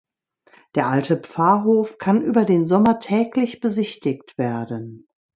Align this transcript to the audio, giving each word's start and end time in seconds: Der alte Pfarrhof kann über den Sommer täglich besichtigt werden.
Der 0.73 0.87
alte 0.87 1.15
Pfarrhof 1.21 1.99
kann 1.99 2.23
über 2.23 2.43
den 2.43 2.65
Sommer 2.65 2.97
täglich 2.99 3.59
besichtigt 3.59 4.35
werden. 4.35 5.07